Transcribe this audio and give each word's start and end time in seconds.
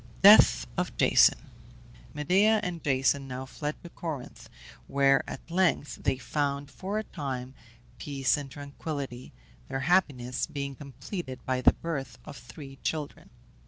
DEATH 0.23 0.65
OF 0.79 0.97
JASON. 0.97 1.37
Medea 2.11 2.59
and 2.63 2.83
Jason 2.83 3.27
now 3.27 3.45
fled 3.45 3.75
to 3.83 3.89
Corinth, 3.91 4.49
where 4.87 5.23
at 5.29 5.51
length 5.51 5.99
they 6.01 6.17
found, 6.17 6.71
for 6.71 6.97
a 6.97 7.03
time, 7.03 7.53
peace 7.99 8.35
and 8.35 8.49
tranquillity, 8.49 9.31
their 9.67 9.81
happiness 9.81 10.47
being 10.47 10.73
completed 10.73 11.45
by 11.45 11.61
the 11.61 11.73
birth 11.73 12.17
of 12.25 12.35
three 12.35 12.77
children. 12.77 13.29